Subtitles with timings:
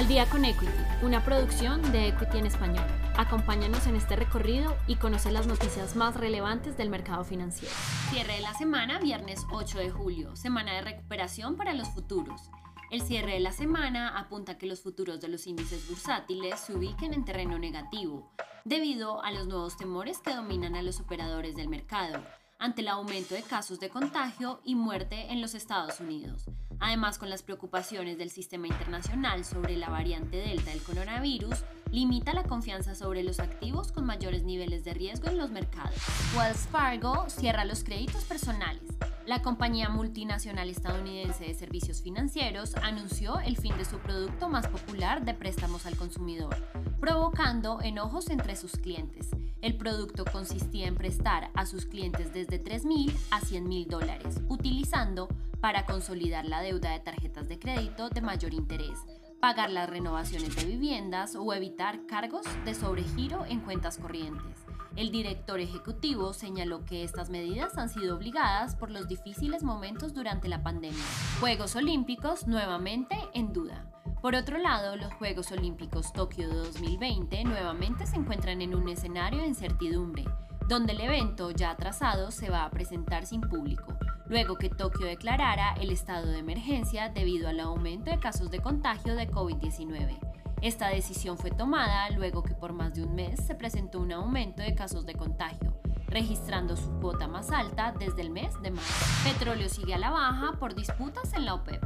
[0.00, 0.72] Al día con Equity,
[1.02, 2.86] una producción de Equity en español.
[3.18, 7.74] Acompáñanos en este recorrido y conoce las noticias más relevantes del mercado financiero.
[8.08, 12.48] Cierre de la semana, viernes 8 de julio, semana de recuperación para los futuros.
[12.90, 16.74] El cierre de la semana apunta a que los futuros de los índices bursátiles se
[16.74, 18.32] ubiquen en terreno negativo,
[18.64, 22.24] debido a los nuevos temores que dominan a los operadores del mercado,
[22.58, 26.46] ante el aumento de casos de contagio y muerte en los Estados Unidos.
[26.80, 32.44] Además, con las preocupaciones del sistema internacional sobre la variante Delta del coronavirus, limita la
[32.44, 35.96] confianza sobre los activos con mayores niveles de riesgo en los mercados.
[36.36, 38.82] Wells Fargo cierra los créditos personales.
[39.26, 45.24] La compañía multinacional estadounidense de servicios financieros anunció el fin de su producto más popular
[45.24, 46.56] de préstamos al consumidor,
[46.98, 49.28] provocando enojos entre sus clientes.
[49.60, 55.28] El producto consistía en prestar a sus clientes desde 3.000 a 100.000 dólares, utilizando
[55.60, 58.98] para consolidar la deuda de tarjetas de crédito de mayor interés,
[59.40, 64.64] pagar las renovaciones de viviendas o evitar cargos de sobregiro en cuentas corrientes.
[64.96, 70.48] El director ejecutivo señaló que estas medidas han sido obligadas por los difíciles momentos durante
[70.48, 71.02] la pandemia.
[71.38, 73.86] Juegos Olímpicos nuevamente en duda.
[74.20, 79.46] Por otro lado, los Juegos Olímpicos Tokio 2020 nuevamente se encuentran en un escenario de
[79.46, 80.24] incertidumbre,
[80.68, 83.96] donde el evento ya atrasado se va a presentar sin público,
[84.30, 89.16] luego que Tokio declarara el estado de emergencia debido al aumento de casos de contagio
[89.16, 90.18] de COVID-19.
[90.62, 94.62] Esta decisión fue tomada luego que por más de un mes se presentó un aumento
[94.62, 95.74] de casos de contagio,
[96.06, 99.04] registrando su cuota más alta desde el mes de marzo.
[99.24, 101.82] Petróleo sigue a la baja por disputas en la OPEP.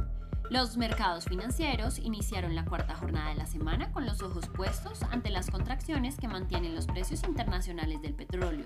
[0.51, 5.31] Los mercados financieros iniciaron la cuarta jornada de la semana con los ojos puestos ante
[5.31, 8.65] las contracciones que mantienen los precios internacionales del petróleo.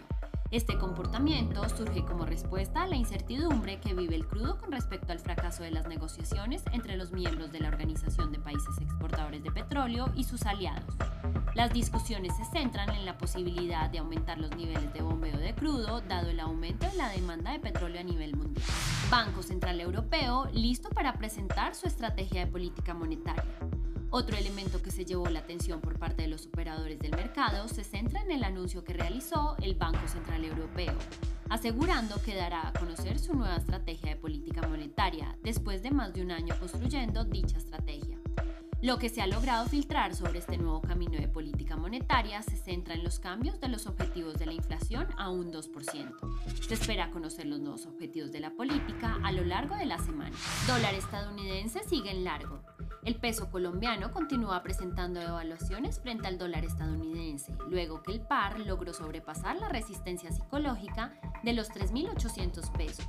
[0.52, 5.20] Este comportamiento surge como respuesta a la incertidumbre que vive el crudo con respecto al
[5.20, 10.12] fracaso de las negociaciones entre los miembros de la Organización de Países Exportadores de Petróleo
[10.16, 10.96] y sus aliados.
[11.54, 16.02] Las discusiones se centran en la posibilidad de aumentar los niveles de bombeo de crudo
[16.02, 18.66] dado el aumento en la demanda de petróleo a nivel mundial.
[19.12, 23.44] Banco Central Europeo listo para presentar su estrategia de política monetaria.
[24.12, 27.84] Otro elemento que se llevó la atención por parte de los operadores del mercado se
[27.84, 30.98] centra en el anuncio que realizó el Banco Central Europeo,
[31.48, 36.24] asegurando que dará a conocer su nueva estrategia de política monetaria después de más de
[36.24, 38.18] un año construyendo dicha estrategia.
[38.82, 42.94] Lo que se ha logrado filtrar sobre este nuevo camino de política monetaria se centra
[42.94, 46.66] en los cambios de los objetivos de la inflación a un 2%.
[46.66, 50.36] Se espera conocer los nuevos objetivos de la política a lo largo de la semana.
[50.66, 52.62] Dólar estadounidense sigue en largo.
[53.04, 58.94] El peso colombiano continúa presentando evaluaciones frente al dólar estadounidense, luego que el par logró
[58.94, 63.06] sobrepasar la resistencia psicológica de los 3.800 pesos.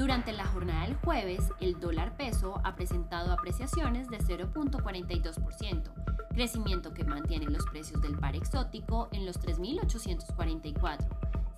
[0.00, 5.92] Durante la jornada del jueves, el dólar peso ha presentado apreciaciones de 0.42%,
[6.30, 11.06] crecimiento que mantiene los precios del par exótico en los 3.844.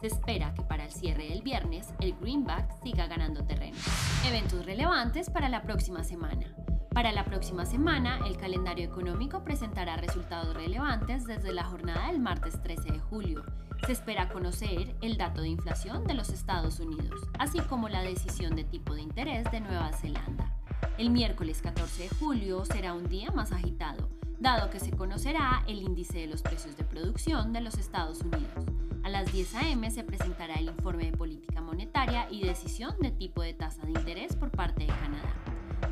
[0.00, 3.78] Se espera que para el cierre del viernes el greenback siga ganando terreno.
[4.26, 6.52] Eventos relevantes para la próxima semana.
[6.92, 12.60] Para la próxima semana, el calendario económico presentará resultados relevantes desde la jornada del martes
[12.60, 13.44] 13 de julio
[13.86, 18.54] se espera conocer el dato de inflación de los Estados Unidos, así como la decisión
[18.54, 20.52] de tipo de interés de Nueva Zelanda.
[20.98, 25.82] El miércoles 14 de julio será un día más agitado, dado que se conocerá el
[25.82, 28.64] índice de los precios de producción de los Estados Unidos.
[29.02, 29.90] A las 10 a.m.
[29.90, 34.36] se presentará el informe de política monetaria y decisión de tipo de tasa de interés
[34.36, 35.34] por parte de Canadá.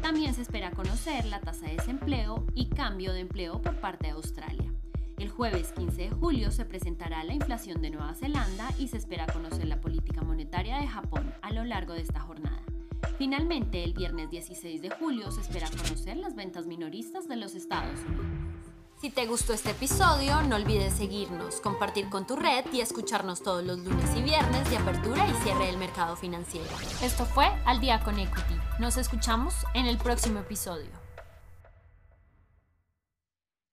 [0.01, 4.13] También se espera conocer la tasa de desempleo y cambio de empleo por parte de
[4.13, 4.73] Australia.
[5.21, 9.27] El jueves 15 de julio se presentará la inflación de Nueva Zelanda y se espera
[9.27, 12.63] conocer la política monetaria de Japón a lo largo de esta jornada.
[13.19, 18.01] Finalmente, el viernes 16 de julio se espera conocer las ventas minoristas de los Estados
[18.09, 18.25] Unidos.
[18.99, 23.63] Si te gustó este episodio, no olvides seguirnos, compartir con tu red y escucharnos todos
[23.63, 26.71] los lunes y viernes de apertura y cierre del mercado financiero.
[27.03, 28.55] Esto fue Al Día con Equity.
[28.79, 31.00] Nos escuchamos en el próximo episodio.